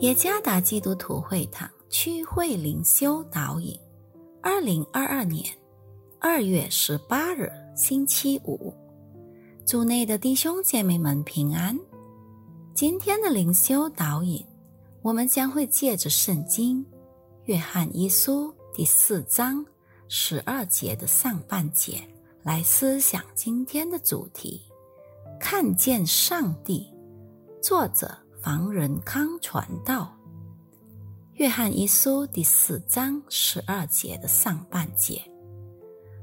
[0.00, 3.74] 耶加达基督徒会堂区会灵修导引，
[4.42, 5.42] 二零二二年
[6.20, 8.74] 二月十八日星期五，
[9.64, 11.74] 主内的弟兄姐妹们平安。
[12.74, 14.44] 今天的灵修导引，
[15.00, 16.84] 我们将会借着圣经
[17.44, 19.64] 《约翰一书》第四章
[20.08, 22.02] 十二节的上半节
[22.42, 24.60] 来思想今天的主题：
[25.40, 26.86] 看见上帝。
[27.62, 28.25] 作者。
[28.42, 30.14] 房仁康传道，
[31.34, 35.20] 约翰一书第四章十二节的上半节，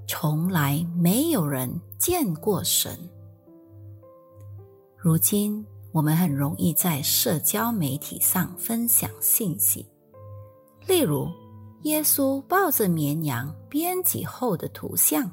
[0.07, 2.97] 从来没有人见过神。
[4.95, 9.85] 如今我们很容易在社交媒体上分享信息，
[10.87, 11.27] 例如
[11.81, 15.29] 耶稣抱着绵羊编辑后的图像，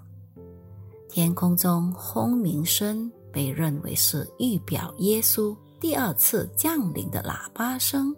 [1.08, 5.56] 天空中轰鸣声被认为是预表耶稣。
[5.80, 8.14] 第二次降临的喇叭声，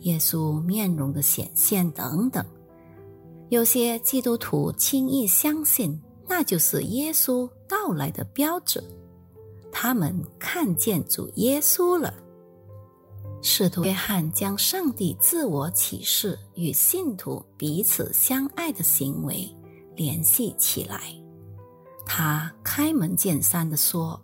[0.00, 2.46] 耶稣面容的显现等等，
[3.48, 8.82] 有些基督徒轻易相信那就是耶稣到来的标志。
[9.72, 12.14] 他们看见主耶稣了。
[13.42, 19.52] 使徒约翰将上帝自我启示与信徒彼此相爱的行为
[19.94, 21.12] 联系起来，
[22.04, 24.20] 他开门见山地说。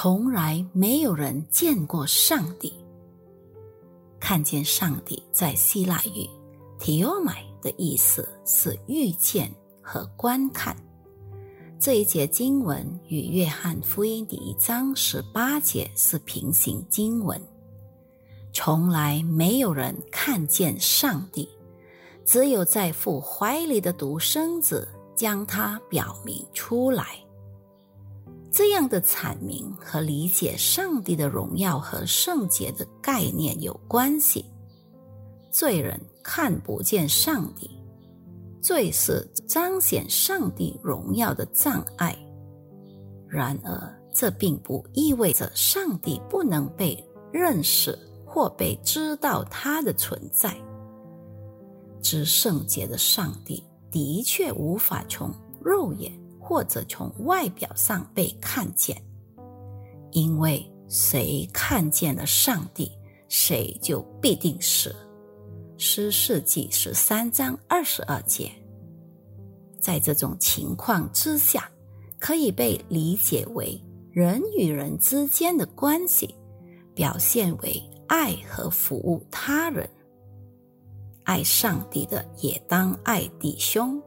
[0.00, 2.72] 从来没有人见过上帝。
[4.20, 6.30] 看见上帝在希腊语
[6.78, 10.76] t h e o m a 的意思是遇见和观看。
[11.80, 17.36] 这一节经文与约翰福音第一章十八节是平行经文。
[18.52, 21.48] 从来没有人看见上帝，
[22.24, 27.27] 只有在父怀里的独生子将他表明出来。
[28.58, 34.44] 这样的阐明和理解上帝的荣耀和圣洁的概念有关系。
[35.48, 37.70] 罪人看不见上帝，
[38.60, 42.18] 罪是彰显上帝荣耀的障碍。
[43.28, 46.98] 然而，这并不意味着上帝不能被
[47.30, 47.96] 认识
[48.26, 50.52] 或被知道他的存在。
[52.02, 55.32] 知圣洁的上帝的确无法从
[55.62, 56.12] 肉眼。
[56.48, 58.96] 或者从外表上被看见，
[60.12, 62.90] 因为谁看见了上帝，
[63.28, 64.96] 谁就必定死。
[65.76, 68.50] 诗世纪十三章二十二节。
[69.78, 71.70] 在这种情况之下，
[72.18, 73.78] 可以被理解为
[74.10, 76.34] 人与人之间的关系
[76.94, 79.86] 表现为爱和服务他人。
[81.24, 84.02] 爱上帝的也当爱弟兄。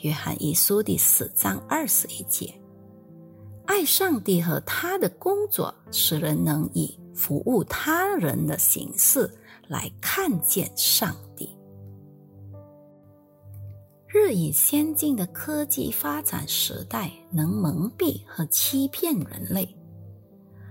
[0.00, 2.52] 约翰一书第四章二十一节，
[3.64, 9.30] 爱上帝和他的工作，使人能以服务他人的形式
[9.68, 11.56] 来看见上帝。
[14.06, 19.66] 日益先进的科技发展时代，能蒙蔽和欺骗人类。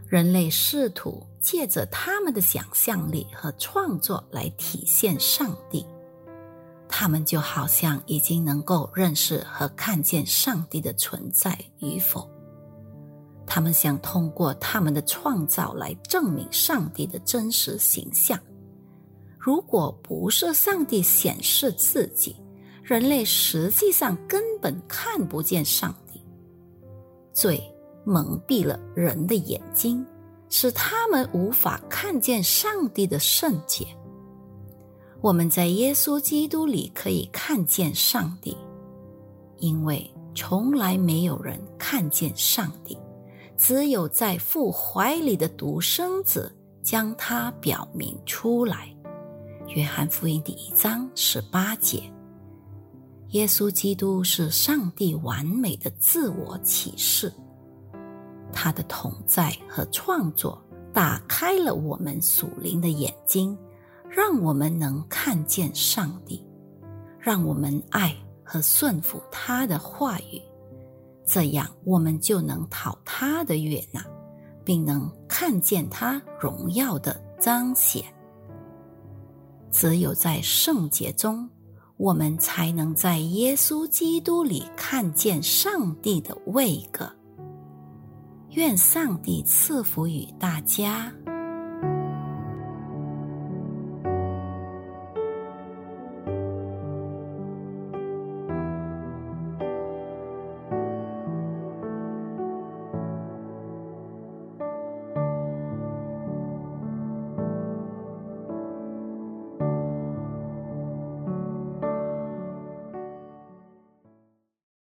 [0.07, 5.83] 人类试图借着他们的想象力和创作来体现上帝。
[6.97, 12.25] 他们就好像已经能够认识和看见上帝的存在与否。
[13.45, 18.39] 他们想通过他们的创造来证明上帝的真实形象。
[19.37, 22.33] 如果不是上帝显示自己，
[22.81, 26.21] 人类实际上根本看不见上帝。
[27.33, 27.61] 罪
[28.05, 30.03] 蒙蔽了人的眼睛，
[30.49, 33.85] 使他们无法看见上帝的圣洁。
[35.25, 38.55] 我们在耶稣基督里可以看见上帝，
[39.57, 42.95] 因为从来没有人看见上帝，
[43.57, 48.95] 只有在父怀里的独生子将他表明出来。
[49.69, 52.03] 约翰福音第一章十八节。
[53.29, 57.33] 耶稣基督是上帝完美的自我启示，
[58.53, 60.63] 他的同在和创作
[60.93, 63.57] 打开了我们属灵的眼睛。
[64.15, 66.41] 让我们能看见上帝，
[67.19, 68.15] 让我们爱
[68.45, 70.41] 和顺服他的话语，
[71.25, 74.01] 这样我们就能讨他的悦纳，
[74.63, 78.05] 并能看见他荣耀的彰显。
[79.69, 81.49] 只有在圣洁中，
[81.97, 87.11] 我们才能在耶稣基督里看见上帝的位格。
[88.51, 91.11] 愿上帝赐福于大家。